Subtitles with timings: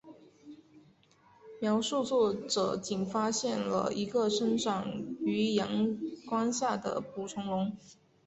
[1.61, 5.95] 描述作者仅发现了一个生长于阳
[6.27, 7.77] 光下的捕虫笼。